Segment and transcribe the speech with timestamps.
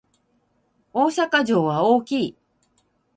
[0.93, 2.35] 大阪城は大きい